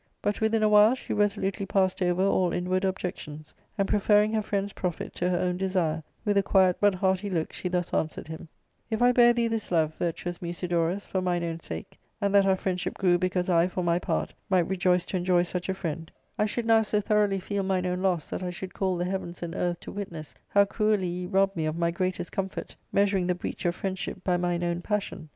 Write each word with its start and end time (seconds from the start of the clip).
But 0.19 0.41
within 0.41 0.63
a 0.63 0.67
while 0.67 0.95
she 0.95 1.13
resolutely 1.13 1.67
passed 1.67 2.01
over 2.01 2.23
all 2.23 2.51
inward 2.53 2.83
objections, 2.85 3.53
and 3.77 3.87
preferring 3.87 4.33
her 4.33 4.41
friend^s 4.41 4.73
profit 4.73 5.13
to 5.17 5.29
her 5.29 5.37
own 5.37 5.57
desire, 5.57 6.01
with 6.25 6.39
a 6.39 6.41
quiet 6.41 6.77
but 6.79 6.95
hearty 6.95 7.29
look 7.29 7.53
she 7.53 7.69
thus 7.69 7.93
answered 7.93 8.27
him:—" 8.27 8.47
If 8.89 9.03
I 9.03 9.11
bare 9.11 9.31
thee 9.31 9.47
this 9.47 9.69
love, 9.71 9.93
virtuous 9.99 10.41
Musidorus, 10.41 11.05
for 11.05 11.21
mine 11.21 11.43
own 11.43 11.59
sake, 11.59 11.99
and 12.19 12.33
that 12.33 12.47
our 12.47 12.55
friendship 12.55 12.95
grew 12.95 13.19
because 13.19 13.47
I, 13.47 13.67
for 13.67 13.83
my 13.83 13.99
part, 13.99 14.33
might 14.49 14.67
rejoice 14.67 15.05
to 15.05 15.17
enjoy 15.17 15.43
such 15.43 15.69
a 15.69 15.73
friend, 15.75 16.11
I 16.35 16.47
should 16.47 16.65
now 16.65 16.81
so 16.81 16.99
tho 16.99 17.17
roughly 17.17 17.39
feel 17.39 17.61
mine 17.61 17.85
own 17.85 18.01
loss 18.01 18.27
that 18.31 18.41
I 18.41 18.49
should 18.49 18.73
call 18.73 18.97
the 18.97 19.05
heavens 19.05 19.43
and 19.43 19.53
earth 19.53 19.81
to 19.81 19.91
witness 19.91 20.33
how 20.47 20.65
cruelly 20.65 21.05
ye 21.05 21.25
rob 21.27 21.55
me 21.55 21.67
of 21.67 21.77
my 21.77 21.91
greatest 21.91 22.31
comfort, 22.31 22.75
measuring 22.91 23.27
the 23.27 23.35
breach 23.35 23.65
of 23.67 23.75
friendship 23.75 24.23
by 24.23 24.35
mine 24.35 24.63
own 24.63 24.81
passion. 24.81 25.29